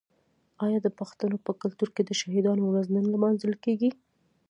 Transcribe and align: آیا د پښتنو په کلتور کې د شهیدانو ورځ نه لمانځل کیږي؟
آیا 0.65 0.79
د 0.83 0.87
پښتنو 0.99 1.37
په 1.45 1.51
کلتور 1.61 1.89
کې 1.95 2.01
د 2.05 2.11
شهیدانو 2.19 2.63
ورځ 2.67 2.85
نه 2.95 3.01
لمانځل 3.13 3.53
کیږي؟ 3.63 3.89